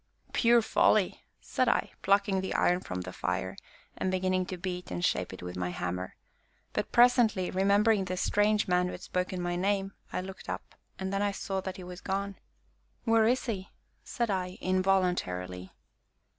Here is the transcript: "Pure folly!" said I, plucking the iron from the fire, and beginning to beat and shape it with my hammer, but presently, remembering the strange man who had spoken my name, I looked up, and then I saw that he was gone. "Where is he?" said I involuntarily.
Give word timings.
"Pure 0.33 0.63
folly!" 0.63 1.21
said 1.41 1.69
I, 1.69 1.91
plucking 2.01 2.41
the 2.41 2.55
iron 2.55 2.79
from 2.79 3.01
the 3.01 3.13
fire, 3.13 3.55
and 3.95 4.09
beginning 4.09 4.47
to 4.47 4.57
beat 4.57 4.89
and 4.89 5.05
shape 5.05 5.31
it 5.31 5.43
with 5.43 5.55
my 5.55 5.69
hammer, 5.69 6.15
but 6.73 6.91
presently, 6.91 7.51
remembering 7.51 8.05
the 8.05 8.17
strange 8.17 8.67
man 8.67 8.87
who 8.87 8.93
had 8.93 9.03
spoken 9.03 9.39
my 9.43 9.55
name, 9.55 9.93
I 10.11 10.21
looked 10.21 10.49
up, 10.49 10.73
and 10.97 11.13
then 11.13 11.21
I 11.21 11.31
saw 11.31 11.61
that 11.61 11.77
he 11.77 11.83
was 11.83 12.01
gone. 12.01 12.37
"Where 13.03 13.27
is 13.27 13.45
he?" 13.45 13.69
said 14.03 14.31
I 14.31 14.57
involuntarily. 14.59 15.71